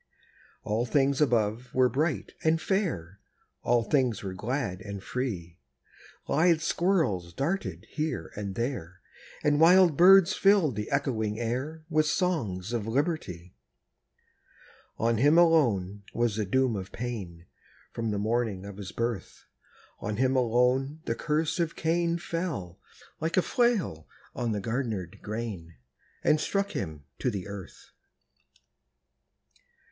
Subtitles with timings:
[0.63, 3.19] All things above were bright and fair,
[3.61, 5.59] All things were glad and free;
[6.27, 8.99] Lithe squirrels darted here and there,
[9.43, 13.53] And wild birds filled the echoing air With songs of Liberty!
[14.97, 17.45] On him alone was the doom of pain,
[17.91, 19.45] From the morning of his birth;
[19.99, 22.79] On him alone the curse of Cain Fell,
[23.19, 25.75] like a flail on the garnered grain,
[26.23, 27.91] And struck him to the earth!